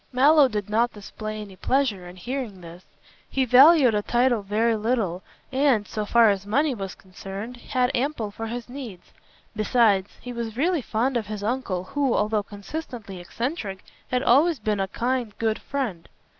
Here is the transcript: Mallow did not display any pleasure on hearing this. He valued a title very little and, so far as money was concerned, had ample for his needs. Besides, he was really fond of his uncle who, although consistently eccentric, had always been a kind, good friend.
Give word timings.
Mallow 0.11 0.47
did 0.47 0.67
not 0.67 0.93
display 0.93 1.39
any 1.41 1.55
pleasure 1.55 2.07
on 2.07 2.15
hearing 2.15 2.61
this. 2.61 2.83
He 3.29 3.45
valued 3.45 3.93
a 3.93 4.01
title 4.01 4.41
very 4.41 4.75
little 4.75 5.21
and, 5.51 5.87
so 5.87 6.05
far 6.07 6.31
as 6.31 6.43
money 6.47 6.73
was 6.73 6.95
concerned, 6.95 7.55
had 7.57 7.91
ample 7.93 8.31
for 8.31 8.47
his 8.47 8.67
needs. 8.67 9.11
Besides, 9.55 10.09
he 10.19 10.33
was 10.33 10.57
really 10.57 10.81
fond 10.81 11.17
of 11.17 11.27
his 11.27 11.43
uncle 11.43 11.83
who, 11.83 12.15
although 12.15 12.41
consistently 12.41 13.19
eccentric, 13.19 13.83
had 14.09 14.23
always 14.23 14.57
been 14.57 14.79
a 14.79 14.87
kind, 14.87 15.37
good 15.37 15.59
friend. 15.61 16.09